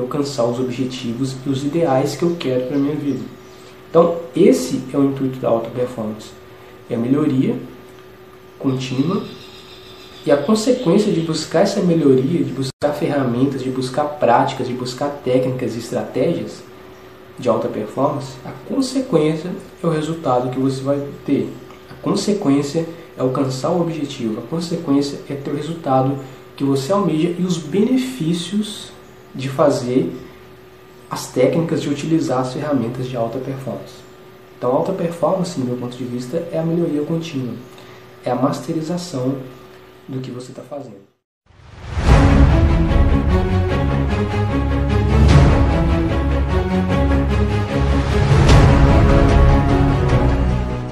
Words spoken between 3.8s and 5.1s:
Então, esse é o